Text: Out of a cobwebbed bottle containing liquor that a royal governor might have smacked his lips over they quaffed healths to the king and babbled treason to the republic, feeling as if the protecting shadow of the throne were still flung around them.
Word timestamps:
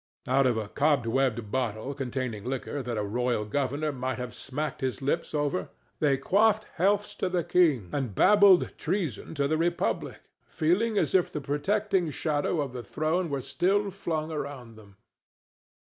Out 0.25 0.47
of 0.47 0.57
a 0.57 0.67
cobwebbed 0.67 1.51
bottle 1.51 1.93
containing 1.93 2.43
liquor 2.43 2.81
that 2.81 2.97
a 2.97 3.03
royal 3.03 3.45
governor 3.45 3.91
might 3.91 4.17
have 4.17 4.33
smacked 4.33 4.81
his 4.81 4.99
lips 4.99 5.31
over 5.35 5.69
they 5.99 6.17
quaffed 6.17 6.63
healths 6.77 7.13
to 7.13 7.29
the 7.29 7.43
king 7.43 7.87
and 7.93 8.15
babbled 8.15 8.71
treason 8.79 9.35
to 9.35 9.47
the 9.47 9.59
republic, 9.59 10.19
feeling 10.47 10.97
as 10.97 11.13
if 11.13 11.31
the 11.31 11.39
protecting 11.39 12.09
shadow 12.09 12.61
of 12.61 12.73
the 12.73 12.81
throne 12.81 13.29
were 13.29 13.41
still 13.41 13.91
flung 13.91 14.31
around 14.31 14.75
them. 14.75 14.97